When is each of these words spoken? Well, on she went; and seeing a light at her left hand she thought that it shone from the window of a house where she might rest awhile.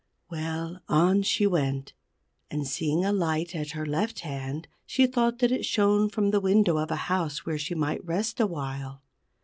Well, 0.31 0.81
on 0.89 1.21
she 1.21 1.45
went; 1.45 1.93
and 2.49 2.65
seeing 2.67 3.05
a 3.05 3.13
light 3.13 3.53
at 3.53 3.73
her 3.77 3.85
left 3.85 4.21
hand 4.21 4.67
she 4.87 5.05
thought 5.05 5.37
that 5.37 5.51
it 5.51 5.63
shone 5.63 6.09
from 6.09 6.31
the 6.31 6.39
window 6.41 6.77
of 6.79 6.89
a 6.89 6.95
house 7.05 7.45
where 7.45 7.59
she 7.59 7.75
might 7.75 8.03
rest 8.03 8.39
awhile. 8.39 9.03